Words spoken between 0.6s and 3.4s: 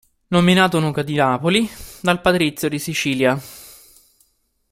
duca di Napoli dal patrizio di Sicilia.